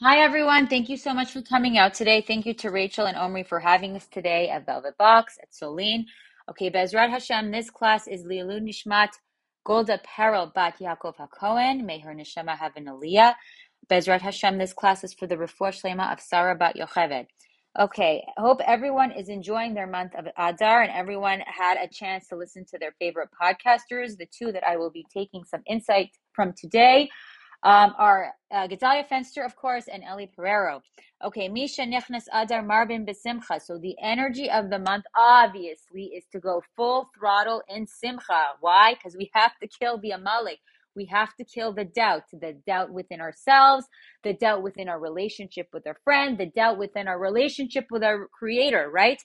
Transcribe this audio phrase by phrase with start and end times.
[0.00, 0.68] Hi, everyone.
[0.68, 2.20] Thank you so much for coming out today.
[2.24, 6.04] Thank you to Rachel and Omri for having us today at Velvet Box at Solin.
[6.48, 9.08] Okay, Bezrat Hashem, this class is Lilu Nishmat
[9.64, 11.84] Golda Perel Bat Yaakov HaKohen.
[11.84, 13.34] May her neshama have an aliyah.
[13.90, 17.26] Bezrat Hashem, this class is for the Refuah Shlema of Sarah Bat Yocheved.
[17.76, 22.36] Okay, hope everyone is enjoying their month of Adar and everyone had a chance to
[22.36, 24.16] listen to their favorite podcasters.
[24.16, 27.10] The two that I will be taking some insight from today
[27.62, 30.80] um, are uh, Gedalia Fenster, of course, and Ellie Pereiro.
[31.24, 33.60] Okay, Mishenichnas Adar Marbin Besimcha.
[33.60, 38.44] So the energy of the month, obviously, is to go full throttle in Simcha.
[38.60, 38.94] Why?
[38.94, 40.58] Because we have to kill the Amalek.
[40.94, 43.86] We have to kill the doubt, the doubt within ourselves,
[44.24, 48.28] the doubt within our relationship with our friend, the doubt within our relationship with our
[48.28, 49.20] creator, right?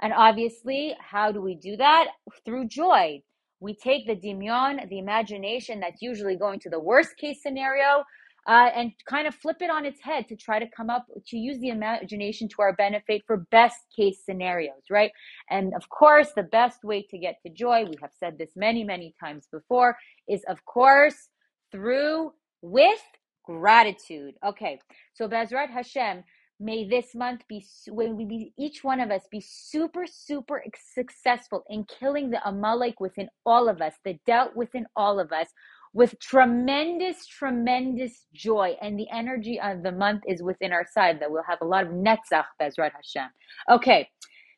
[0.00, 2.08] And obviously, how do we do that?
[2.44, 3.22] Through joy
[3.64, 8.04] we take the dimyon, the imagination that's usually going to the worst case scenario,
[8.46, 11.36] uh, and kind of flip it on its head to try to come up to
[11.38, 15.10] use the imagination to our benefit for best case scenarios, right?
[15.50, 18.84] And of course, the best way to get to joy, we have said this many,
[18.84, 19.96] many times before,
[20.28, 21.30] is of course
[21.72, 23.00] through with
[23.44, 24.34] gratitude.
[24.46, 24.78] Okay,
[25.14, 26.22] so Bezrat Hashem,
[26.60, 31.64] May this month be when we be each one of us be super super successful
[31.68, 35.48] in killing the amalek within all of us, the doubt within all of us,
[35.92, 41.20] with tremendous tremendous joy, and the energy of the month is within our side.
[41.20, 43.30] That we'll have a lot of netzach bezrat Hashem.
[43.70, 44.08] Okay.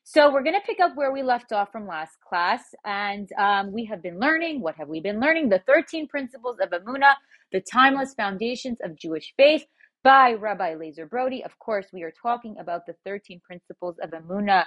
[0.09, 3.73] So we're going to pick up where we left off from last class, and um,
[3.73, 4.61] we have been learning.
[4.61, 5.49] What have we been learning?
[5.49, 7.15] The thirteen principles of Emunah,
[7.51, 9.65] the timeless foundations of Jewish faith
[10.07, 11.43] by Rabbi Lazer Brody.
[11.43, 14.65] Of course, we are talking about the 13 principles of Emunah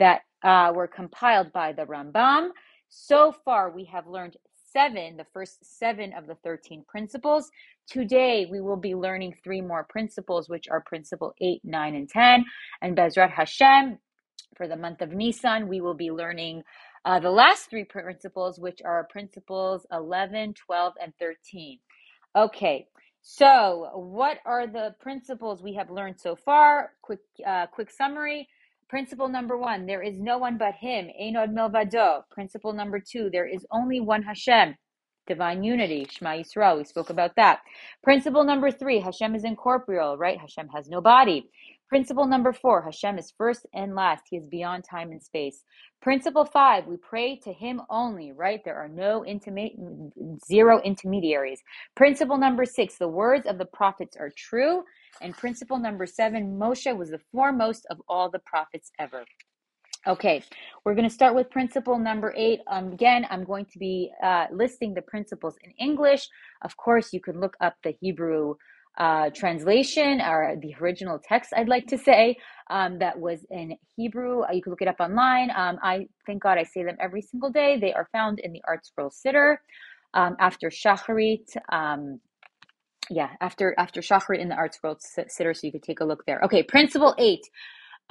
[0.00, 2.48] that uh, were compiled by the Rambam.
[2.88, 4.36] So far, we have learned
[4.72, 7.52] seven, the first seven of the 13 principles.
[7.88, 12.44] Today, we will be learning three more principles, which are principle 8, 9, and 10.
[12.82, 13.96] And Bezrat Hashem,
[14.56, 16.64] for the month of Nisan, we will be learning
[17.04, 21.78] uh, the last three principles, which are principles 11, 12, and 13.
[22.36, 22.86] Okay,
[23.22, 26.92] so, what are the principles we have learned so far?
[27.02, 28.48] Quick, uh, quick summary.
[28.88, 31.08] Principle number one: there is no one but Him.
[31.20, 32.22] Einod milvado.
[32.30, 34.76] Principle number two: there is only one Hashem.
[35.26, 36.78] Divine unity, Shema Yisrael.
[36.78, 37.60] We spoke about that.
[38.04, 40.38] Principle number three: Hashem is incorporeal, right?
[40.40, 41.50] Hashem has no body.
[41.90, 44.22] Principle number four: Hashem is first and last.
[44.30, 45.64] He is beyond time and space.
[46.00, 48.62] Principle five, we pray to him only, right?
[48.64, 49.72] There are no intimate,
[50.46, 51.60] zero intermediaries.
[51.96, 54.84] Principle number six, the words of the prophets are true.
[55.20, 59.24] And principle number seven, Moshe was the foremost of all the prophets ever.
[60.06, 60.42] Okay,
[60.84, 62.60] we're going to start with principle number eight.
[62.68, 66.26] Um, again, I'm going to be uh, listing the principles in English.
[66.62, 68.54] Of course, you can look up the Hebrew
[69.00, 72.36] uh, translation or the original text, I'd like to say,
[72.70, 74.42] um, that was in Hebrew.
[74.42, 75.50] Uh, you can look it up online.
[75.56, 77.78] Um, I thank God I say them every single day.
[77.80, 79.56] They are found in the ArtScroll Siddur
[80.14, 81.56] um, after Shacharit.
[81.72, 82.20] Um,
[83.10, 84.98] yeah, after after Shacharit in the ArtScroll
[85.30, 86.40] Siddur, so you could take a look there.
[86.44, 87.42] Okay, principle eight.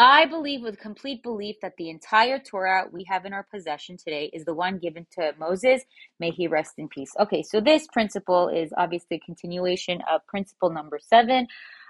[0.01, 4.29] I believe with complete belief that the entire Torah we have in our possession today
[4.31, 5.83] is the one given to Moses.
[6.21, 7.11] May he rest in peace.
[7.19, 11.47] Okay, so this principle is obviously a continuation of principle number seven,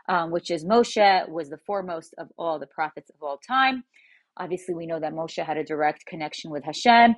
[0.07, 3.83] um, which is Moshe was the foremost of all the prophets of all time.
[4.37, 7.13] Obviously, we know that Moshe had a direct connection with Hashem.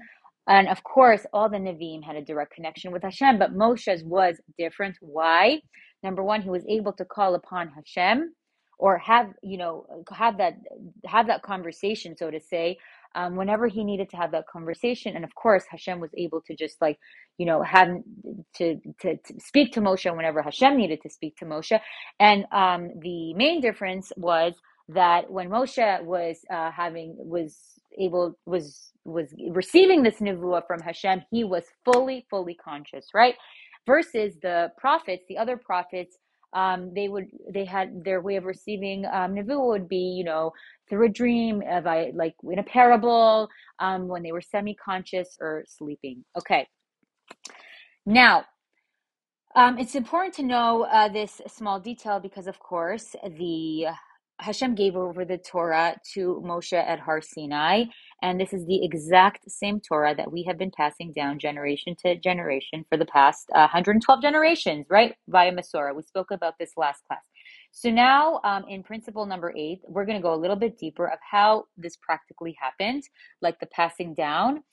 [0.48, 4.42] And of course, all the Nevi'im had a direct connection with Hashem, but Moshe's was
[4.58, 4.98] different.
[5.00, 5.62] Why?
[6.04, 8.34] Number one, he was able to call upon Hashem
[8.82, 10.56] or have you know have that
[11.06, 12.78] have that conversation so to say
[13.16, 15.16] um, whenever he needed to have that conversation.
[15.16, 17.00] And of course hashem was able to just like
[17.38, 17.90] you know have
[18.58, 21.80] to, to, to speak to moshe whenever hashem needed to speak to moshe.
[22.20, 24.56] And um, the main difference was
[24.90, 27.58] that when moshe was uh, having was
[28.00, 33.36] able was was receiving this nevuah from hashem he was fully fully conscious right?
[33.88, 36.18] Versus the prophets the other prophets
[36.54, 40.52] um, they would they had their way of receiving um, nevuah would be you know
[40.90, 43.50] through a dream of I like in a parable
[43.80, 46.24] um, when they were semi-conscious or sleeping.
[46.38, 46.68] Okay,
[48.06, 48.46] now
[49.56, 53.88] um, it's important to know uh, this small detail because of course the
[54.42, 57.86] Hashem gave over the Torah to Moshe at Har Sinai,
[58.24, 62.16] and this is the exact same Torah that we have been passing down generation to
[62.18, 65.16] generation for the past uh, 112 generations, right?
[65.28, 65.96] Via Masorah.
[65.96, 67.24] We spoke about this last class.
[67.72, 71.06] So now, um, in principle number eight, we're going to go a little bit deeper
[71.06, 73.04] of how this practically happened,
[73.42, 74.64] like the passing down.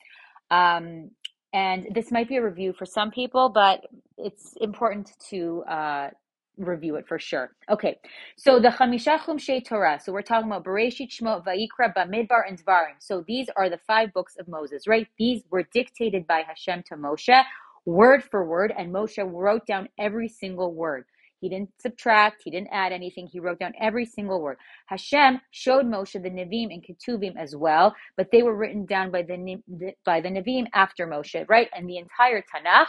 [0.49, 1.11] Um,
[1.53, 3.85] and this might be a review for some people, but
[4.17, 6.09] it's important to uh,
[6.59, 7.51] review it for sure.
[7.69, 7.99] Okay,
[8.37, 9.99] so the Chamisha Chumshei Torah.
[10.03, 12.95] So we're talking about Bereshit, Shemot, Vayikra, Bamidbar, and Devarim.
[12.99, 15.07] So these are the five books of Moses, right?
[15.17, 17.43] These were dictated by Hashem to Moshe,
[17.85, 21.05] word for word, and Moshe wrote down every single word.
[21.41, 24.57] He didn't subtract, he didn't add anything, he wrote down every single word.
[24.87, 29.21] Hashem showed Moshe the Nevi'im and Ketuvim as well, but they were written down by
[29.21, 29.61] the,
[30.05, 31.69] by the Nevi'im after Moshe, right?
[31.73, 32.87] And the entire Tanakh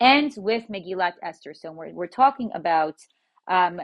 [0.00, 1.54] ends with Megillat Esther.
[1.54, 2.96] So we're, we're talking about
[3.50, 3.80] um,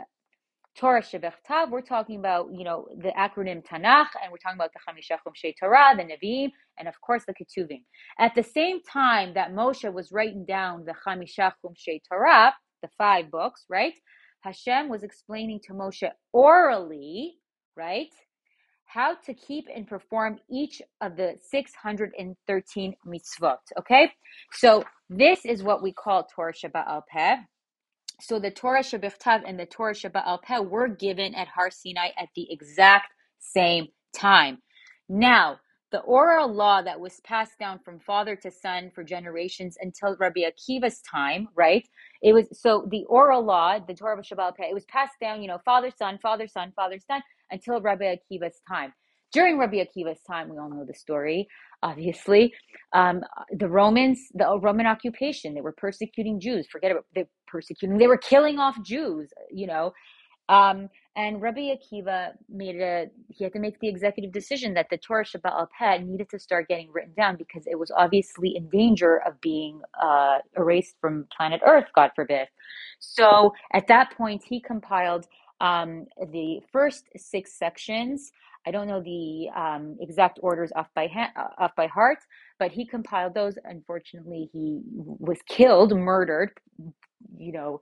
[0.77, 4.81] Torah Shebechtav, we're talking about, you know, the acronym Tanakh, and we're talking about the
[4.81, 7.83] Chamisha Chumshei Torah, the Nevi'im, and of course the Ketuvim.
[8.19, 12.53] At the same time that Moshe was writing down the Chamisha Chumshei Torah,
[12.83, 13.95] the five books, right?
[14.41, 17.35] Hashem was explaining to Moshe orally,
[17.77, 18.11] right,
[18.87, 23.57] how to keep and perform each of the 613 mitzvot.
[23.79, 24.13] Okay,
[24.53, 27.37] so this is what we call Torah Sheba'al Peh.
[28.21, 32.29] So the Torah Shebichtav and the Torah Sheba'al Peh were given at Har Sinai at
[32.37, 34.59] the exact same time.
[35.09, 35.59] Now,
[35.93, 40.41] the oral law that was passed down from father to son for generations until Rabbi
[40.41, 41.89] Akiva's time, right?
[42.23, 45.49] It was so the oral law, the Torah of Shabbat, it was passed down, you
[45.49, 48.93] know, father, son, father, son, father, son, until Rabbi Akiva's time.
[49.33, 51.49] During Rabbi Akiva's time, we all know the story,
[51.85, 52.55] obviously.
[52.95, 53.23] Um,
[53.53, 56.67] the Romans, the Roman occupation, they were persecuting Jews.
[56.73, 59.93] Forget about they persecuting, they were killing off Jews, you know.
[60.49, 64.99] Um, and Rabbi Akiva made a, he had to make the executive decision that the
[64.99, 69.23] Torah Sheba'al Peh needed to start getting written down because it was obviously in danger
[69.27, 72.49] of being uh, erased from planet Earth, God forbid.
[73.01, 75.27] So at that point, he compiled
[75.61, 78.33] um, the first six sections.
[78.67, 82.19] I don't know the um, exact orders off by ha- off by heart,
[82.59, 83.57] but he compiled those.
[83.65, 86.51] Unfortunately, he was killed, murdered,
[87.37, 87.81] you know,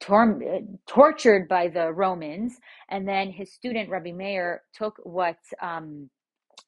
[0.00, 0.40] tor-
[0.86, 2.58] tortured by the Romans.
[2.90, 6.10] And then his student, Rabbi Meir, took what um,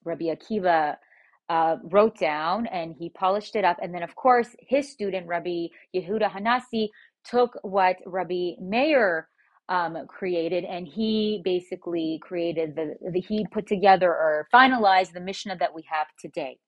[0.05, 0.97] Rabbi Akiva
[1.49, 3.79] uh, wrote down and he polished it up.
[3.83, 6.89] And then, of course, his student, Rabbi Yehuda Hanasi,
[7.25, 9.29] took what Rabbi Meir
[9.69, 15.57] um, created and he basically created the, the, he put together or finalized the Mishnah
[15.59, 16.59] that we have today.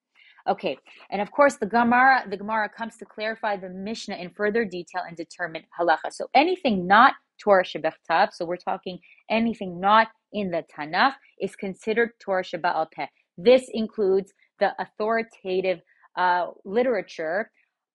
[0.48, 0.78] Okay,
[1.10, 5.02] and of course the Gemara, the Gemara comes to clarify the Mishnah in further detail
[5.06, 6.10] and determine halacha.
[6.10, 8.98] So anything not Torah Shebechtav, so we're talking
[9.30, 13.06] anything not in the Tanakh, is considered Torah Sheba'al Peh.
[13.36, 15.80] This includes the authoritative
[16.16, 17.50] uh, literature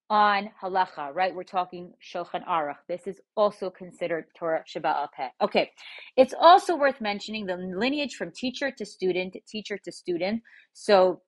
[0.10, 1.34] on halacha, right?
[1.34, 2.76] We're talking Shulchan Aruch.
[2.88, 5.30] This is also considered Torah Sheba'al Peh.
[5.42, 5.72] Okay,
[6.18, 10.42] it's also worth mentioning the lineage from teacher to student, teacher to student.
[10.74, 11.22] So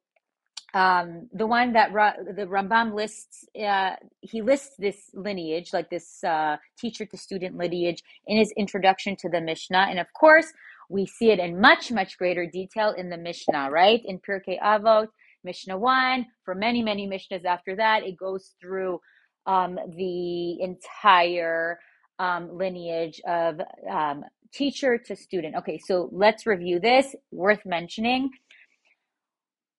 [0.74, 6.21] um, the one that Ra- the Rambam lists, uh, he lists this lineage, like this
[6.24, 9.88] uh, teacher to student lineage, in his introduction to the Mishnah.
[9.89, 10.51] And of course,
[10.89, 14.01] we see it in much, much greater detail in the Mishnah, right?
[14.04, 15.07] In Pirkei Avot,
[15.45, 19.00] Mishnah 1, for many, many Mishnahs after that, it goes through
[19.45, 21.80] um, the entire
[22.19, 25.56] um, lineage of um, teacher to student.
[25.56, 27.15] Okay, so let's review this.
[27.31, 28.31] Worth mentioning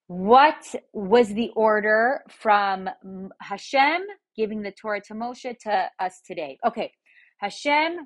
[0.09, 2.89] what was the order from
[3.41, 4.03] Hashem
[4.37, 6.59] giving the Torah to Moshe to us today?
[6.65, 6.93] Okay,
[7.39, 7.99] Hashem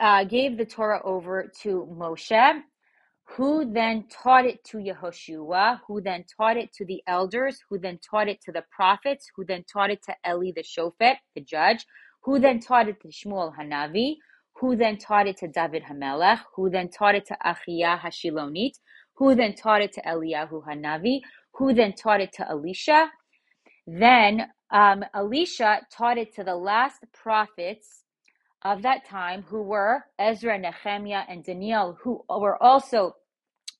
[0.00, 2.62] uh, gave the Torah over to Moshe,
[3.24, 7.98] who then taught it to Yehoshua, who then taught it to the elders, who then
[7.98, 11.86] taught it to the prophets, who then taught it to Eli the Shofet, the judge,
[12.22, 14.16] who then taught it to Shmuel Hanavi,
[14.54, 18.78] who then taught it to David Hamelech, who then taught it to Achiyah Hashilonit,
[19.14, 21.20] who then taught it to Eliyahu Hanavi,
[21.54, 23.10] who then taught it to Elisha.
[23.86, 28.01] Then um, Elisha taught it to the last prophets
[28.64, 33.16] of that time, who were Ezra, Nehemiah, and Daniel, who were also,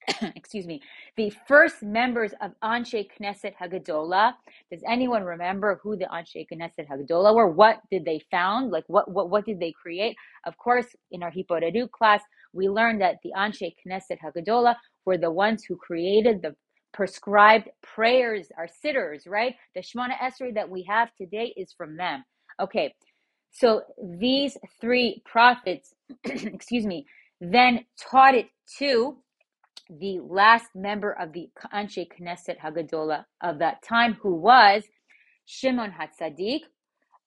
[0.37, 0.81] excuse me,
[1.17, 4.35] the first members of Anshe Knesset Hagadola.
[4.71, 7.49] Does anyone remember who the Anshe Knesset Hagadola were?
[7.51, 8.71] What did they found?
[8.71, 10.17] Like what, what, what did they create?
[10.47, 12.23] Of course, in our Hitbodedut class,
[12.53, 16.55] we learned that the Anshe Knesset Hagadola were the ones who created the
[16.93, 19.55] prescribed prayers, our siddurs, right?
[19.75, 22.25] The Shemona Esrei that we have today is from them.
[22.61, 22.95] Okay,
[23.53, 25.95] so these three prophets,
[26.25, 27.07] excuse me,
[27.41, 29.19] then taught it to
[29.91, 34.85] the last member of the Anshe Knesset Hagadola of that time, who was
[35.45, 36.63] Shimon Hatzadik,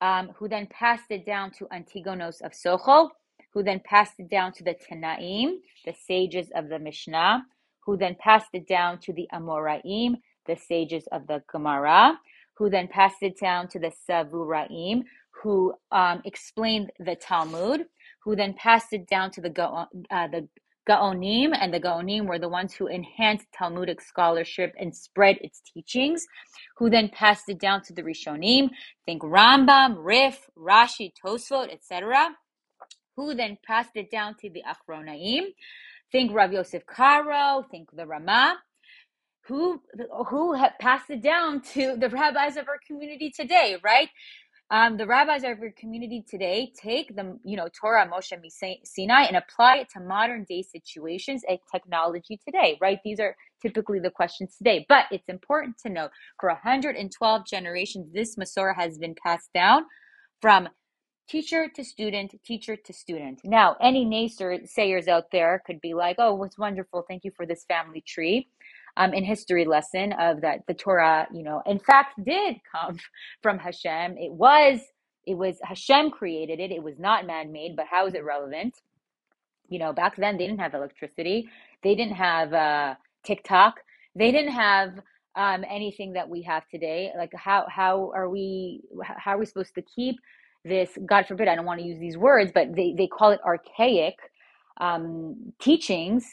[0.01, 3.09] um, who then passed it down to Antigonos of Socho,
[3.53, 7.45] who then passed it down to the Tanaim, the sages of the Mishnah,
[7.85, 10.15] who then passed it down to the Amoraim,
[10.47, 12.19] the sages of the Gemara,
[12.55, 15.03] who then passed it down to the Savoraim,
[15.43, 17.85] who um, explained the Talmud,
[18.23, 19.51] who then passed it down to the
[20.11, 20.47] uh, the
[20.89, 26.25] Gaonim, and the Gaonim were the ones who enhanced Talmudic scholarship and spread its teachings,
[26.77, 28.69] who then passed it down to the Rishonim,
[29.05, 32.29] think Rambam, Rif, Rashi, Tosfot, etc.,
[33.15, 35.45] who then passed it down to the Achronaim,
[36.11, 38.57] think Rav Yosef Karo, think the Ramah,
[39.47, 39.81] who
[40.27, 44.09] who passed it down to the rabbis of our community today, right?
[44.71, 48.33] Um, the rabbis of your community today take the you know Torah Moshe
[48.83, 52.99] Sinai and apply it to modern day situations and technology today, right?
[53.03, 54.85] These are typically the questions today.
[54.89, 59.85] But it's important to note for 112 generations, this Masorah has been passed down
[60.41, 60.67] from
[61.29, 63.41] teacher to student, teacher to student.
[63.43, 67.05] Now, any naysayers out there could be like, "Oh, what's wonderful!
[67.07, 68.49] Thank you for this family tree."
[68.97, 72.99] Um, in history lesson of that the Torah, you know, in fact did come
[73.43, 74.17] from Hashem.
[74.17, 74.79] It was
[75.25, 76.71] it was Hashem created it.
[76.71, 78.75] It was not man made, but how is it relevant?
[79.69, 81.49] You know, back then they didn't have electricity.
[81.83, 83.75] They didn't have uh, TikTok.
[84.15, 84.99] They didn't have
[85.35, 87.11] um, anything that we have today.
[87.17, 90.17] Like how how are we how are we supposed to keep
[90.65, 90.97] this?
[91.05, 94.15] God forbid, I don't want to use these words, but they they call it archaic
[94.81, 96.25] um, teachings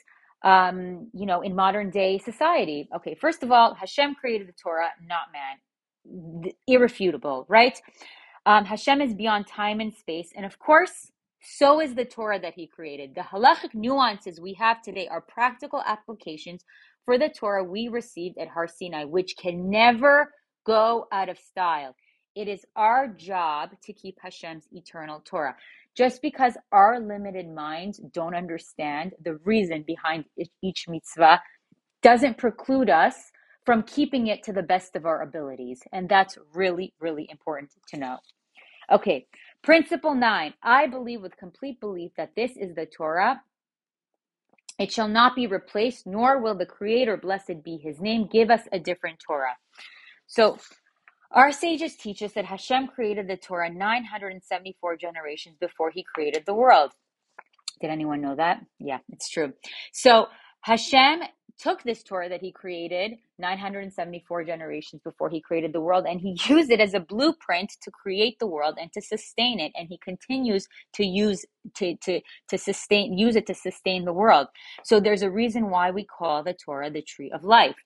[0.44, 2.88] um, you know, in modern day society.
[2.96, 6.52] Okay, first of all, Hashem created the Torah, not man.
[6.66, 7.80] Irrefutable, right?
[8.46, 10.30] Um, Hashem is beyond time and space.
[10.36, 13.14] And of course, so is the Torah that he created.
[13.14, 16.64] The halachic nuances we have today are practical applications
[17.04, 20.32] for the Torah we received at Har Sinai, which can never
[20.66, 21.94] go out of style.
[22.34, 25.56] It is our job to keep Hashem's eternal Torah.
[25.96, 30.24] Just because our limited minds don't understand the reason behind
[30.62, 31.40] each mitzvah
[32.02, 33.14] doesn't preclude us
[33.64, 35.82] from keeping it to the best of our abilities.
[35.92, 38.18] And that's really, really important to know.
[38.90, 39.26] Okay,
[39.62, 40.54] principle nine.
[40.62, 43.40] I believe with complete belief that this is the Torah.
[44.78, 48.62] It shall not be replaced, nor will the Creator, blessed be his name, give us
[48.72, 49.56] a different Torah.
[50.26, 50.58] So,
[51.32, 56.54] our sages teach us that Hashem created the Torah 974 generations before he created the
[56.54, 56.92] world.
[57.80, 58.60] Did anyone know that?
[58.78, 59.52] Yeah, it's true.
[59.92, 60.26] So
[60.62, 61.22] Hashem
[61.58, 66.38] took this Torah that he created 974 generations before he created the world and he
[66.48, 69.98] used it as a blueprint to create the world and to sustain it and he
[69.98, 74.48] continues to use to to to sustain use it to sustain the world.
[74.84, 77.76] So there's a reason why we call the Torah the tree of life.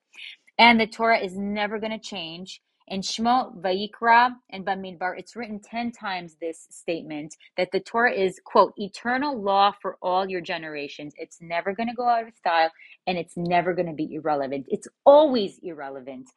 [0.58, 5.58] And the Torah is never going to change in Shemot, Vayikra, and Bamidbar, it's written
[5.58, 11.12] 10 times this statement that the Torah is, quote, eternal law for all your generations.
[11.16, 12.70] It's never going to go out of style
[13.06, 14.66] and it's never going to be irrelevant.
[14.68, 16.28] It's always irrelevant.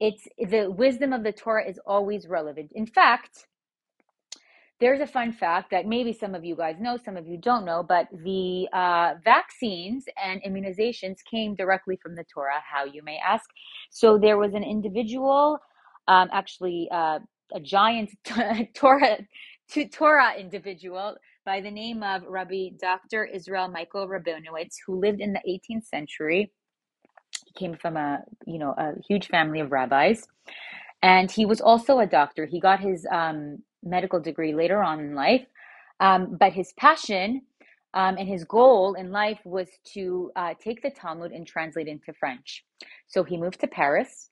[0.00, 2.72] It's the wisdom of the Torah is always relevant.
[2.74, 3.46] In fact,
[4.78, 7.64] there's a fun fact that maybe some of you guys know, some of you don't
[7.64, 12.60] know, but the uh, vaccines and immunizations came directly from the Torah.
[12.62, 13.48] How you may ask?
[13.90, 15.58] So there was an individual
[16.08, 17.18] um, actually uh,
[17.54, 18.10] a giant
[18.74, 19.18] Torah
[19.92, 23.24] Torah individual by the name of Rabbi Dr.
[23.24, 26.52] Israel Michael Rabinowitz, who lived in the 18th century.
[27.46, 30.26] He came from a you know a huge family of rabbis,
[31.02, 32.46] and he was also a doctor.
[32.46, 35.46] He got his um, medical degree later on in life,
[36.00, 37.42] um, but his passion
[37.94, 41.92] um, and his goal in life was to uh, take the Talmud and translate it
[41.92, 42.64] into French.
[43.06, 44.30] So he moved to Paris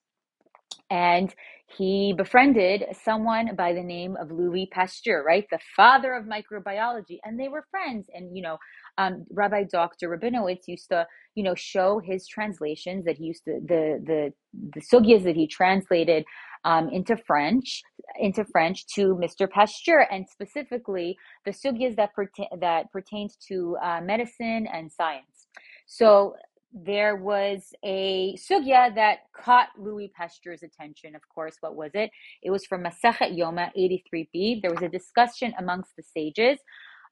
[0.90, 1.34] and
[1.76, 5.44] he befriended someone by the name of Louis Pasteur, right?
[5.50, 7.18] The father of microbiology.
[7.24, 8.06] And they were friends.
[8.14, 8.58] And, you know,
[8.98, 10.08] um, Rabbi Dr.
[10.08, 14.32] Rabinowitz used to, you know, show his translations that he used to, the, the,
[14.74, 16.24] the sugyas that he translated
[16.64, 17.82] um, into French,
[18.20, 19.50] into French to Mr.
[19.50, 25.48] Pasteur, and specifically the sugyas that, pertain, that pertained to uh, medicine and science.
[25.86, 26.34] So
[26.74, 31.16] there was a sugya that caught Louis Pasteur's attention.
[31.16, 32.10] Of course, what was it?
[32.42, 34.62] It was from Masechet Yoma 83b.
[34.62, 36.58] There was a discussion amongst the sages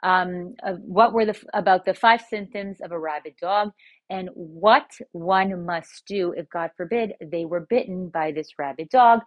[0.03, 3.71] um, what were the about the five symptoms of a rabid dog
[4.11, 9.21] and what one must do if, God forbid, they were bitten by this rabid dog.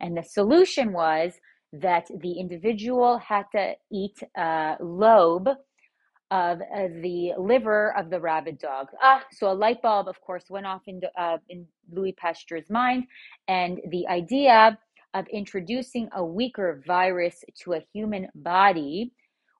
[0.00, 1.32] And the solution was
[1.72, 5.48] that the individual had to eat a lobe
[6.30, 8.88] of uh, the liver of the rabid dog.
[9.02, 13.04] Ah, so a light bulb, of course, went off in, uh, in Louis Pasteur's mind,
[13.48, 14.78] and the idea
[15.14, 19.12] of introducing a weaker virus to a human body,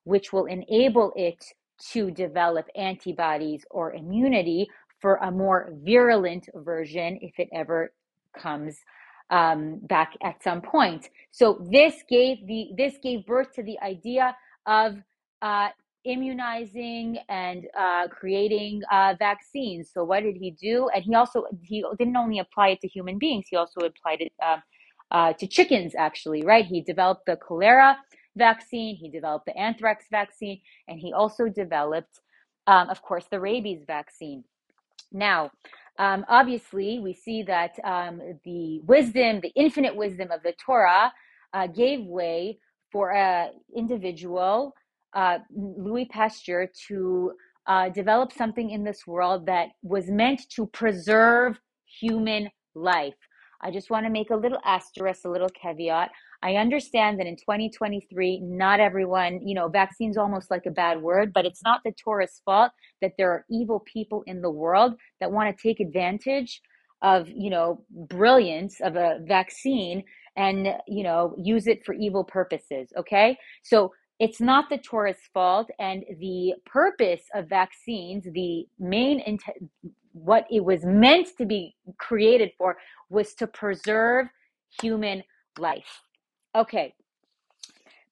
[0.05, 1.43] which will enable it
[1.91, 4.67] to develop antibodies or immunity
[4.99, 7.91] for a more virulent version if it ever
[8.37, 8.77] comes
[9.31, 11.09] um, back at some point.
[11.31, 14.35] So this gave the this gave birth to the idea
[14.67, 14.97] of
[15.41, 15.69] uh,
[16.05, 19.91] immunizing and uh, creating uh, vaccines.
[19.93, 20.89] So what did he do?
[20.93, 24.33] And he also he didn't only apply it to human beings; he also applied it
[24.43, 24.57] uh,
[25.11, 25.93] uh to chickens.
[25.95, 26.65] Actually, right?
[26.65, 27.97] He developed the cholera
[28.35, 28.95] vaccine.
[28.95, 32.19] He developed the anthrax vaccine, and he also developed,
[32.67, 34.43] um, of course, the rabies vaccine.
[35.11, 35.51] Now,
[35.99, 41.11] um, obviously, we see that um, the wisdom, the infinite wisdom of the Torah,
[41.53, 42.59] uh, gave way
[42.91, 44.73] for an individual
[45.13, 47.33] uh, Louis Pasteur to
[47.67, 51.59] uh, develop something in this world that was meant to preserve
[51.99, 53.15] human life.
[53.61, 56.09] I just want to make a little asterisk, a little caveat.
[56.41, 61.31] I understand that in 2023, not everyone, you know, vaccine's almost like a bad word,
[61.33, 65.31] but it's not the Torah's fault that there are evil people in the world that
[65.31, 66.61] want to take advantage
[67.03, 70.03] of, you know, brilliance of a vaccine
[70.35, 72.91] and, you know, use it for evil purposes.
[72.97, 73.37] Okay.
[73.63, 73.91] So
[74.21, 75.71] it's not the Torah's fault.
[75.79, 79.57] And the purpose of vaccines, the main intent,
[80.13, 82.77] what it was meant to be created for,
[83.09, 84.27] was to preserve
[84.79, 85.23] human
[85.57, 86.01] life.
[86.55, 86.93] Okay.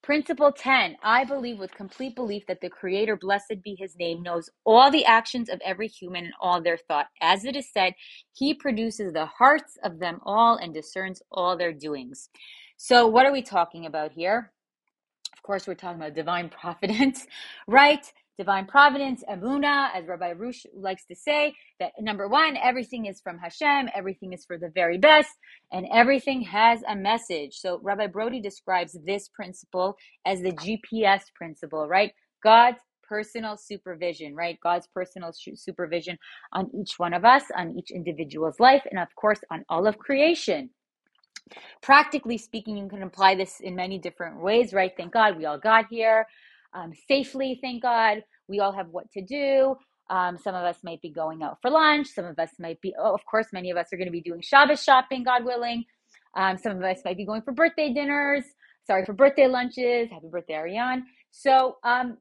[0.02, 4.50] Principle 10 I believe with complete belief that the Creator, blessed be his name, knows
[4.64, 7.06] all the actions of every human and all their thought.
[7.20, 7.92] As it is said,
[8.32, 12.30] he produces the hearts of them all and discerns all their doings.
[12.78, 14.50] So, what are we talking about here?
[15.40, 17.26] Of course, we're talking about divine providence,
[17.66, 18.04] right?
[18.36, 23.38] Divine providence, Emunah, as Rabbi Arush likes to say, that number one, everything is from
[23.38, 25.30] Hashem, everything is for the very best,
[25.72, 27.56] and everything has a message.
[27.56, 32.12] So Rabbi Brody describes this principle as the GPS principle, right?
[32.44, 34.58] God's personal supervision, right?
[34.62, 36.18] God's personal supervision
[36.52, 39.96] on each one of us, on each individual's life, and of course on all of
[39.98, 40.68] creation.
[41.82, 44.92] Practically speaking, you can apply this in many different ways, right?
[44.96, 46.26] Thank God we all got here
[46.74, 48.24] um, safely, thank God.
[48.48, 49.76] We all have what to do.
[50.10, 52.08] Um, some of us might be going out for lunch.
[52.08, 54.20] Some of us might be, oh, of course, many of us are going to be
[54.22, 55.84] doing Shabbos shopping, God willing.
[56.36, 58.44] Um, some of us might be going for birthday dinners.
[58.86, 60.10] Sorry, for birthday lunches.
[60.10, 61.04] Happy birthday, Ariane.
[61.30, 62.18] So, um,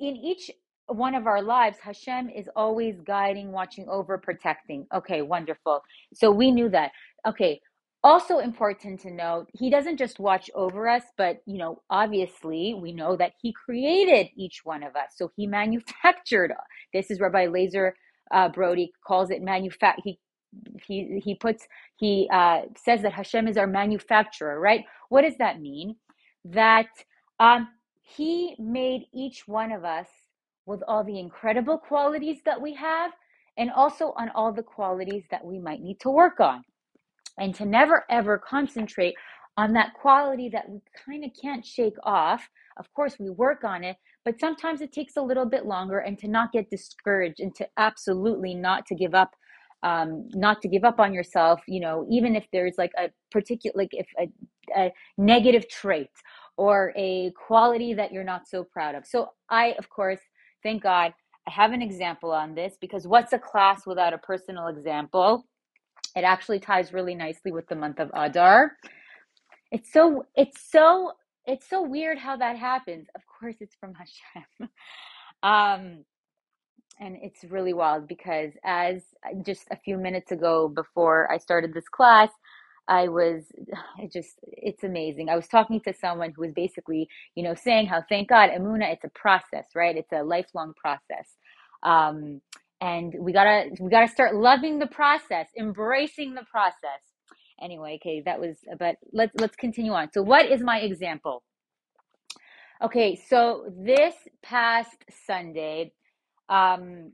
[0.00, 0.50] in each
[0.88, 4.86] one of our lives, Hashem is always guiding, watching over, protecting.
[4.94, 5.82] Okay, wonderful.
[6.14, 6.92] So we knew that.
[7.26, 7.60] Okay,
[8.02, 12.92] also important to note he doesn't just watch over us but you know obviously we
[12.92, 15.10] know that he created each one of us.
[15.16, 16.52] So he manufactured
[16.94, 17.92] this is rabbi lazer
[18.32, 20.18] uh, brody calls it manufact he
[20.86, 24.84] he he puts he uh, says that hashem is our manufacturer right?
[25.10, 25.96] What does that mean?
[26.44, 26.88] That
[27.38, 27.68] um,
[28.02, 30.08] he made each one of us
[30.66, 33.12] with all the incredible qualities that we have
[33.58, 36.62] and also on all the qualities that we might need to work on
[37.40, 39.14] and to never ever concentrate
[39.56, 42.48] on that quality that we kind of can't shake off.
[42.78, 46.18] Of course, we work on it, but sometimes it takes a little bit longer and
[46.20, 49.32] to not get discouraged and to absolutely not to give up
[49.82, 53.74] um, not to give up on yourself, you know, even if there's like a particular,
[53.76, 54.30] like if a,
[54.78, 56.10] a negative trait
[56.58, 59.06] or a quality that you're not so proud of.
[59.06, 60.20] So I, of course,
[60.62, 61.14] thank God,
[61.48, 65.46] I have an example on this because what's a class without a personal example?
[66.16, 68.72] It actually ties really nicely with the month of Adar.
[69.70, 71.12] It's so it's so
[71.46, 73.08] it's so weird how that happens.
[73.14, 74.68] Of course, it's from Hashem.
[75.42, 76.04] um,
[77.00, 79.02] and it's really wild because as
[79.44, 82.30] just a few minutes ago before I started this class,
[82.88, 83.44] I was
[83.98, 85.28] it just it's amazing.
[85.28, 88.92] I was talking to someone who was basically, you know, saying how thank God Emunah,
[88.92, 89.96] it's a process, right?
[89.96, 91.28] It's a lifelong process.
[91.82, 92.40] Um,
[92.80, 97.00] and we gotta we gotta start loving the process embracing the process.
[97.62, 100.10] Anyway okay that was but let's let's continue on.
[100.12, 101.42] So what is my example?
[102.82, 105.92] Okay so this past sunday
[106.48, 107.12] um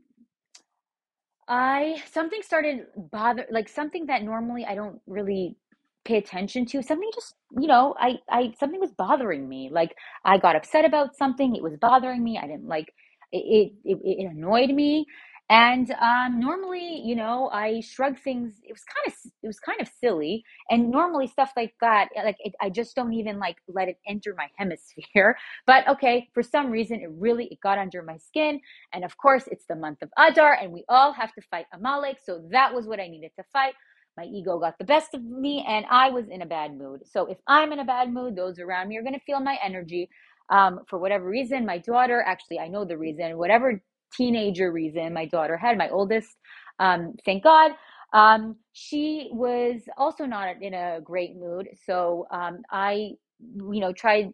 [1.48, 5.56] i something started bother like something that normally i don't really
[6.04, 9.68] pay attention to something just you know i i something was bothering me.
[9.72, 12.92] Like i got upset about something it was bothering me i didn't like
[13.32, 15.04] it it, it annoyed me
[15.48, 18.54] and um, normally, you know, I shrug things.
[18.64, 20.44] It was kind of it was kind of silly.
[20.70, 24.34] And normally stuff like that, like it, I just don't even like let it enter
[24.36, 25.36] my hemisphere.
[25.64, 28.60] But okay, for some reason, it really it got under my skin.
[28.92, 32.18] And of course, it's the month of Adar, and we all have to fight Amalek.
[32.24, 33.74] So that was what I needed to fight.
[34.16, 37.02] My ego got the best of me, and I was in a bad mood.
[37.06, 39.58] So if I'm in a bad mood, those around me are going to feel my
[39.62, 40.08] energy.
[40.50, 43.74] Um, for whatever reason, my daughter, actually, I know the reason, whatever
[44.14, 46.36] teenager reason my daughter had, my oldest.
[46.78, 47.72] Um, thank God.
[48.12, 51.68] Um, she was also not in a great mood.
[51.86, 54.32] So um, I, you know, tried.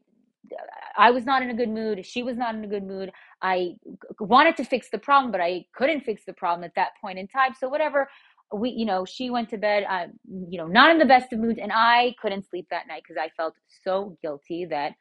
[0.99, 2.05] I was not in a good mood.
[2.05, 3.11] She was not in a good mood.
[3.41, 3.77] I
[4.21, 7.27] wanted to fix the problem, but I couldn't fix the problem at that point in
[7.29, 7.55] time.
[7.59, 8.09] So whatever
[8.53, 10.07] we, you know, she went to bed, uh,
[10.49, 13.21] you know, not in the best of moods, and I couldn't sleep that night because
[13.21, 13.55] I felt
[13.85, 14.93] so guilty that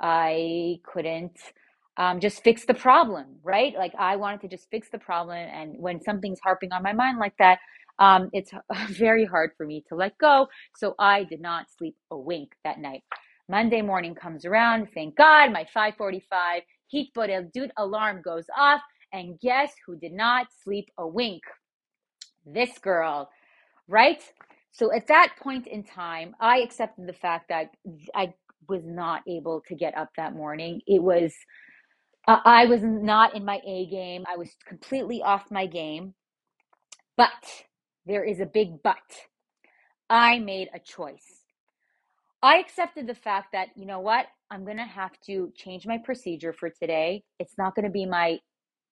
[0.00, 1.38] I couldn't
[1.98, 3.74] um, just fix the problem, right?
[3.76, 7.18] Like I wanted to just fix the problem, and when something's harping on my mind
[7.18, 7.58] like that,
[8.00, 8.52] um, it's
[8.90, 10.48] very hard for me to let go.
[10.76, 13.02] So I did not sleep a wink that night.
[13.48, 14.88] Monday morning comes around.
[14.94, 17.12] Thank God, my 5:45 heat
[17.54, 18.82] dude alarm goes off,
[19.12, 21.42] and guess who did not sleep a wink?
[22.46, 23.30] This girl,
[23.88, 24.22] right?
[24.72, 27.70] So at that point in time, I accepted the fact that
[28.14, 28.34] I
[28.68, 30.80] was not able to get up that morning.
[30.86, 31.34] It was
[32.26, 34.24] I was not in my A game.
[34.28, 36.14] I was completely off my game.
[37.16, 37.30] But
[38.04, 38.96] there is a big but.
[40.10, 41.44] I made a choice.
[42.42, 45.98] I accepted the fact that, you know what, I'm going to have to change my
[45.98, 47.24] procedure for today.
[47.38, 48.38] It's not going to be my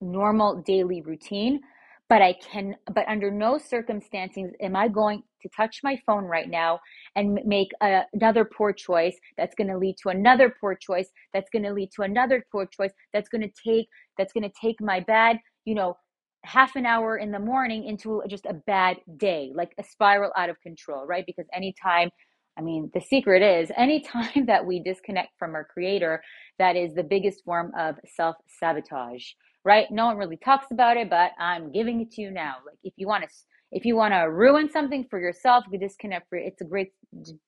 [0.00, 1.60] normal daily routine,
[2.08, 6.48] but I can, but under no circumstances am I going to touch my phone right
[6.48, 6.80] now
[7.16, 11.50] and make a, another poor choice that's going to lead to another poor choice that's
[11.50, 13.88] going to lead to another poor choice that's going to take,
[14.18, 15.96] that's going to take my bad, you know,
[16.44, 20.50] half an hour in the morning into just a bad day, like a spiral out
[20.50, 21.24] of control, right?
[21.26, 22.10] Because anytime,
[22.58, 26.22] I mean, the secret is anytime that we disconnect from our creator,
[26.58, 29.24] that is the biggest form of self sabotage,
[29.64, 29.90] right?
[29.90, 32.56] No one really talks about it, but I'm giving it to you now.
[32.66, 33.30] Like if you want to,
[33.72, 36.92] if you want to ruin something for yourself, you disconnect for it's a great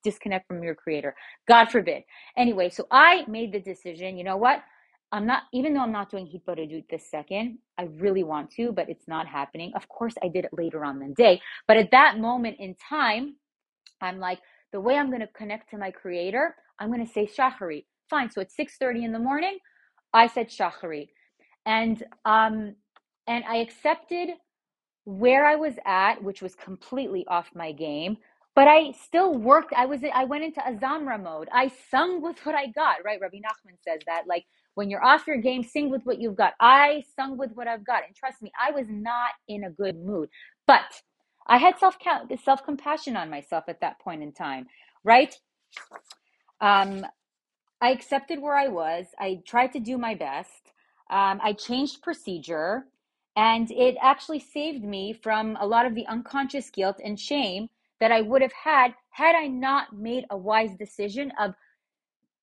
[0.03, 1.15] disconnect from your creator.
[1.47, 2.03] God forbid.
[2.37, 4.17] Anyway, so I made the decision.
[4.17, 4.63] You know what?
[5.13, 8.89] I'm not, even though I'm not doing Hitbodedut this second, I really want to, but
[8.89, 9.73] it's not happening.
[9.77, 11.41] Of course, I did it later on the day.
[11.69, 13.37] But at that moment in time,
[14.01, 14.41] I'm like,
[14.73, 17.85] the way I'm going to connect to my creator, I'm going to say Shachari.
[18.11, 18.31] Fine.
[18.31, 19.59] So at 6.30 in the morning,
[20.13, 21.09] I said Shachari.
[21.67, 22.77] And, um,
[23.27, 24.31] and I accepted
[25.07, 28.19] where I was at, which was completely off my game,
[28.55, 29.75] but I still worked.
[29.75, 31.49] I was I went into Azamra mode.
[31.53, 33.21] I sung with what I got, right?
[33.21, 36.55] Rabbi Nachman says that like when you're off your game, sing with what you've got.
[36.61, 38.05] I sung with what I've got.
[38.07, 40.31] And trust me, I was not in a good mood.
[40.69, 41.03] But
[41.49, 41.99] I had self
[42.45, 44.69] self compassion on myself at that point in time,
[45.05, 45.35] right?
[46.61, 47.07] Um,
[47.81, 49.07] I accepted where I was.
[49.19, 50.73] I tried to do my best.
[51.11, 52.87] Um, I changed procedure,
[53.37, 57.69] and it actually saved me from a lot of the unconscious guilt and shame
[58.01, 61.55] that I would have had had I not made a wise decision of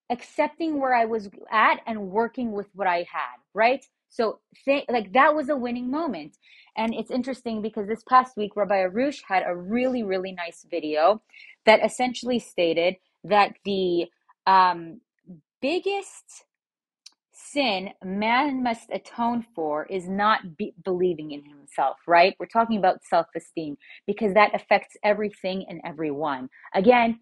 [0.09, 3.85] accepting where I was at and working with what I had, right?
[4.09, 6.37] So, th- like that was a winning moment.
[6.77, 11.21] And it's interesting because this past week, Rabbi Arush had a really, really nice video
[11.65, 14.05] that essentially stated that the
[14.45, 15.01] um,
[15.61, 16.45] biggest
[17.53, 22.35] sin man must atone for is not be- believing in himself, right?
[22.39, 26.49] We're talking about self esteem because that affects everything and everyone.
[26.75, 27.19] Again,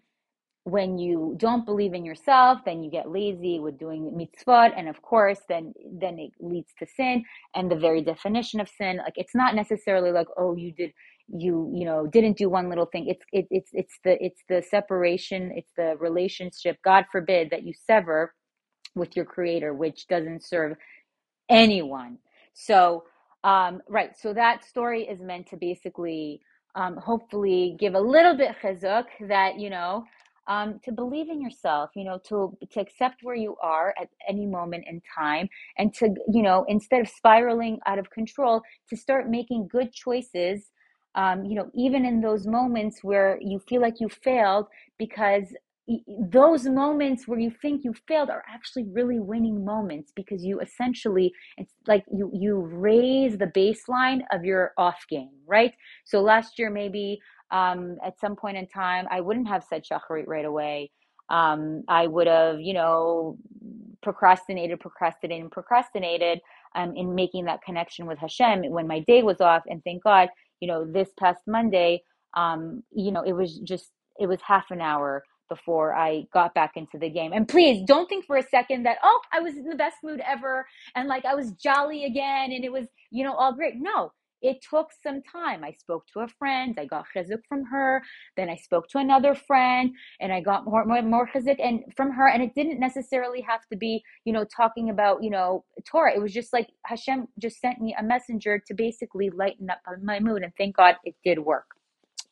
[0.64, 5.02] when you don't believe in yourself, then you get lazy with doing mitzvot, and of
[5.02, 7.24] course, then then it leads to sin.
[7.54, 10.92] And the very definition of sin, like it's not necessarily like oh you did
[11.28, 13.08] you you know didn't do one little thing.
[13.08, 16.76] It's it, it's it's the it's the separation, it's the relationship.
[16.84, 18.32] God forbid that you sever
[18.94, 20.76] with your creator, which doesn't serve
[21.48, 22.18] anyone.
[22.54, 23.04] So
[23.44, 26.40] um, right, so that story is meant to basically
[26.74, 30.04] um, hopefully give a little bit chizuk that you know
[30.46, 34.46] um, to believe in yourself, you know, to to accept where you are at any
[34.46, 39.28] moment in time, and to you know, instead of spiraling out of control, to start
[39.28, 40.70] making good choices.
[41.14, 44.66] Um, you know, even in those moments where you feel like you failed,
[44.98, 45.44] because
[46.30, 51.32] those moments where you think you failed are actually really winning moments because you essentially
[51.58, 56.70] it's like you you raise the baseline of your off game right so last year
[56.70, 57.18] maybe
[57.52, 60.90] um, at some point in time, I wouldn't have said shacharit right away.
[61.28, 63.36] Um, I would have, you know,
[64.02, 66.40] procrastinated, procrastinated, procrastinated
[66.74, 69.62] um, in making that connection with Hashem when my day was off.
[69.66, 70.28] And thank God,
[70.60, 72.02] you know, this past Monday,
[72.34, 75.22] um, you know, it was just, it was half an hour
[75.54, 77.32] before I got back into the game.
[77.32, 80.20] And please don't think for a second that, oh, I was in the best mood
[80.26, 83.74] ever and like I was jolly again and it was, you know, all great.
[83.76, 84.12] No,
[84.42, 85.62] it took some time.
[85.64, 88.02] I spoke to a friend, I got chizuk from her,
[88.36, 92.10] then I spoke to another friend, and I got more more, more chizuk and from
[92.12, 92.28] her.
[92.28, 96.14] And it didn't necessarily have to be, you know, talking about, you know, Torah.
[96.14, 100.18] It was just like Hashem just sent me a messenger to basically lighten up my
[100.18, 101.66] mood, and thank God it did work.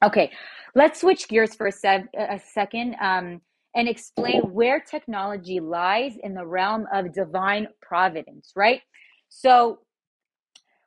[0.02, 0.30] Okay,
[0.74, 3.40] let's switch gears for a, sev- a second um,
[3.74, 8.80] and explain where technology lies in the realm of divine providence, right?
[9.28, 9.80] So,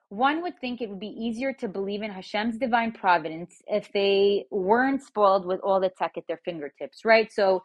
[0.09, 4.45] one would think it would be easier to believe in Hashem's divine providence if they
[4.51, 7.31] weren't spoiled with all the tech at their fingertips, right?
[7.31, 7.63] So,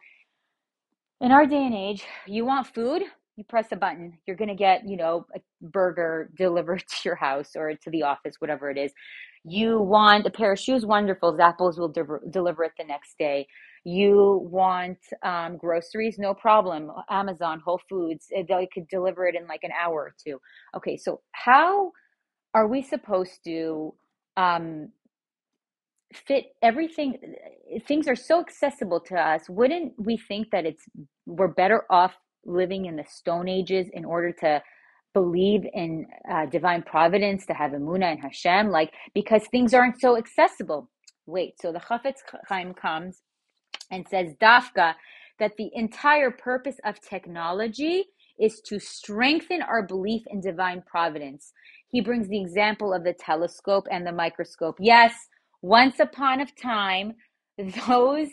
[1.21, 3.03] in our day and age, you want food,
[3.39, 4.19] you press a button.
[4.27, 8.03] You're going to get, you know, a burger delivered to your house or to the
[8.03, 8.91] office, whatever it is.
[9.45, 11.35] You want a pair of shoes, wonderful.
[11.37, 13.47] Zappos will de- deliver it the next day.
[13.85, 16.91] You want um, groceries, no problem.
[17.09, 20.39] Amazon, Whole Foods, eh, they could deliver it in like an hour or two.
[20.75, 21.93] Okay, so how
[22.53, 23.93] are we supposed to
[24.35, 24.89] um,
[26.13, 27.17] fit everything
[27.87, 30.85] things are so accessible to us wouldn't we think that it's
[31.27, 32.13] we're better off
[32.45, 34.61] living in the stone ages in order to
[35.13, 40.17] believe in uh, divine providence to have emuna and hashem like because things aren't so
[40.17, 40.89] accessible.
[41.25, 43.21] Wait so the chafetz chaim comes
[43.91, 44.93] and says dafka
[45.39, 48.05] that the entire purpose of technology
[48.39, 51.51] is to strengthen our belief in divine providence.
[51.89, 54.77] He brings the example of the telescope and the microscope.
[54.79, 55.13] Yes
[55.61, 57.15] once upon a time,
[57.87, 58.29] those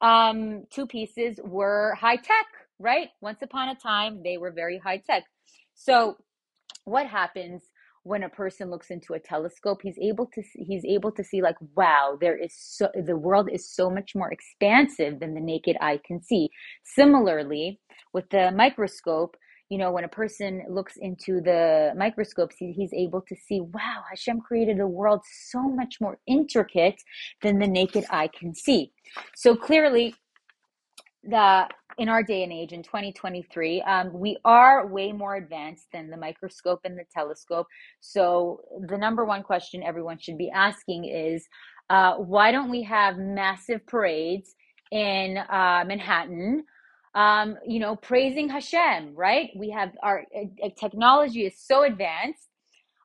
[0.00, 2.46] um, two pieces were high tech,
[2.78, 3.08] right?
[3.20, 5.24] Once upon a time, they were very high tech.
[5.74, 6.16] So,
[6.84, 7.62] what happens
[8.04, 9.80] when a person looks into a telescope?
[9.82, 13.68] He's able to he's able to see like, wow, there is so the world is
[13.68, 16.50] so much more expansive than the naked eye can see.
[16.84, 17.80] Similarly,
[18.12, 19.36] with the microscope,
[19.68, 24.02] you know, when a person looks into the microscopes, he, he's able to see, wow,
[24.08, 27.02] Hashem created a world so much more intricate
[27.42, 28.92] than the naked eye can see.
[29.34, 30.14] So clearly,
[31.24, 36.10] the in our day and age in 2023 um, we are way more advanced than
[36.10, 37.66] the microscope and the telescope
[38.00, 41.46] so the number one question everyone should be asking is
[41.90, 44.54] uh, why don't we have massive parades
[44.92, 46.64] in uh, manhattan
[47.16, 49.48] um, you know, praising Hashem, right?
[49.56, 52.46] We have our uh, technology is so advanced.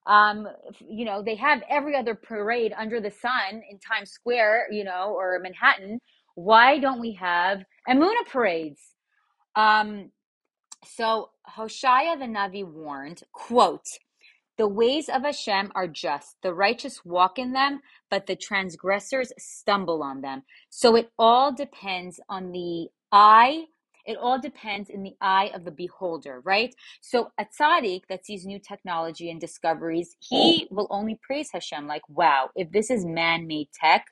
[0.05, 0.47] Um,
[0.81, 5.13] you know, they have every other parade under the sun in Times Square, you know,
[5.15, 5.97] or Manhattan.
[6.35, 8.81] Why don't we have Emuna parades?
[9.55, 10.11] Um,
[10.85, 13.85] so Hoshea the Navi warned, quote,
[14.57, 16.35] the ways of Hashem are just.
[16.43, 20.43] The righteous walk in them, but the transgressors stumble on them.
[20.69, 23.65] So it all depends on the eye
[24.05, 26.73] it all depends in the eye of the beholder, right?
[27.01, 32.01] So a tzaddik that sees new technology and discoveries, he will only praise Hashem like,
[32.09, 34.05] wow, if this is man-made tech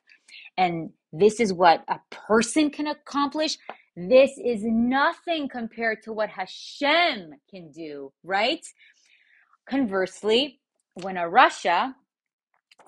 [0.57, 3.57] and this is what a person can accomplish,
[3.95, 8.65] this is nothing compared to what Hashem can do, right?
[9.67, 10.59] Conversely,
[10.95, 11.93] when a rasha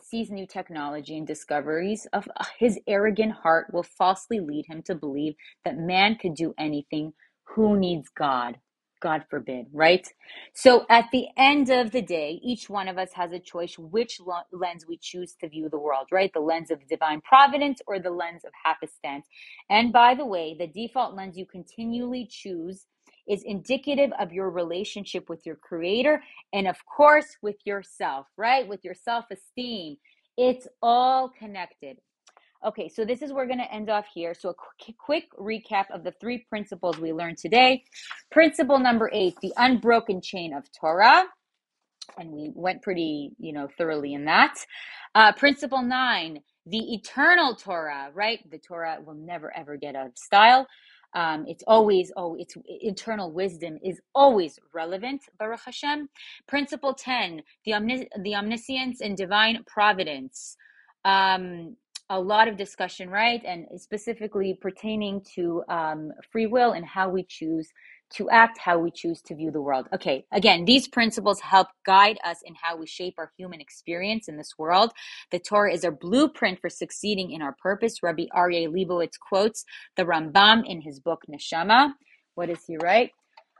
[0.01, 4.95] sees new technology and discoveries of uh, his arrogant heart will falsely lead him to
[4.95, 7.13] believe that man could do anything.
[7.56, 8.58] Who needs God?
[9.02, 10.08] God forbid, right?
[10.54, 14.20] So at the end of the day, each one of us has a choice which
[14.54, 16.32] lens we choose to view the world, right?
[16.34, 19.28] The lens of divine providence or the lens of happenstance.
[19.70, 22.86] And by the way, the default lens you continually choose
[23.28, 28.68] is indicative of your relationship with your creator and of course with yourself, right?
[28.68, 29.98] With your self-esteem.
[30.38, 31.98] It's all connected.
[32.65, 34.34] Okay, so this is where we're going to end off here.
[34.34, 37.84] So a quick, quick recap of the three principles we learned today.
[38.32, 41.26] Principle number 8, the unbroken chain of Torah
[42.19, 44.56] and we went pretty, you know, thoroughly in that.
[45.15, 48.39] Uh, principle nine, the eternal Torah, right?
[48.52, 50.67] The Torah will never ever get out of style.
[51.15, 56.10] Um, it's always, oh, its internal wisdom is always relevant, Baruch Hashem.
[56.47, 60.58] Principle 10, the, omnis- the omniscience and divine providence.
[61.06, 61.78] Um,
[62.12, 63.41] a lot of discussion, right?
[63.45, 67.69] And specifically pertaining to um, free will and how we choose
[68.15, 69.88] to act how we choose to view the world.
[69.93, 74.36] Okay, again, these principles help guide us in how we shape our human experience in
[74.36, 74.91] this world.
[75.32, 78.04] The Torah is a blueprint for succeeding in our purpose.
[78.04, 79.63] Rabbi Aryeh Leibowitz quotes
[79.95, 81.93] the Rambam in his book Neshama.
[82.36, 83.12] What does he write?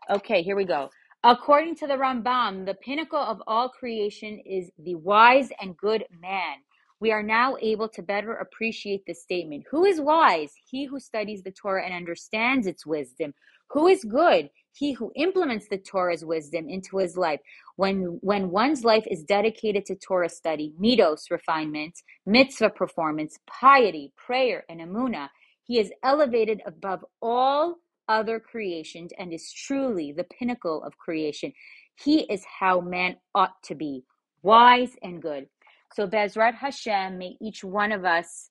[0.10, 0.90] Okay, here we go.
[1.24, 6.58] According to the Rambam, the pinnacle of all creation is the wise and good man.
[7.02, 9.66] We are now able to better appreciate this statement.
[9.70, 10.54] Who is wise?
[10.70, 13.34] He who studies the Torah and understands its wisdom
[13.72, 14.50] who is good?
[14.74, 17.40] He who implements the Torah's wisdom into his life.
[17.78, 24.66] When, when one's life is dedicated to Torah study, midos, refinement, mitzvah performance, piety, prayer,
[24.70, 25.30] and emuna,
[25.64, 27.78] he is elevated above all
[28.10, 31.54] other creations and is truly the pinnacle of creation.
[31.96, 34.04] He is how man ought to be,
[34.42, 35.48] wise and good.
[35.94, 38.50] So, Bezrat Hashem, may each one of us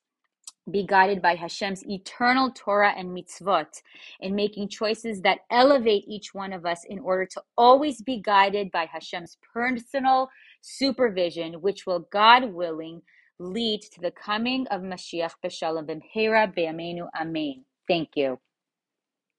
[0.69, 3.81] be guided by Hashem's eternal Torah and mitzvot
[4.19, 8.71] in making choices that elevate each one of us in order to always be guided
[8.71, 10.29] by Hashem's personal
[10.61, 13.01] supervision, which will, God willing,
[13.39, 17.65] lead to the coming of Mashiach b'shalom b'mhera b'yameinu amen.
[17.87, 18.39] Thank you.